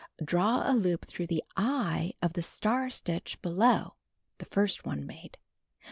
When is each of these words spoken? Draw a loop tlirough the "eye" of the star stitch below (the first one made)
Draw 0.25 0.63
a 0.67 0.73
loop 0.73 1.05
tlirough 1.05 1.27
the 1.27 1.43
"eye" 1.55 2.13
of 2.23 2.33
the 2.33 2.41
star 2.41 2.89
stitch 2.89 3.39
below 3.43 3.97
(the 4.39 4.45
first 4.45 4.83
one 4.83 5.05
made) 5.05 5.37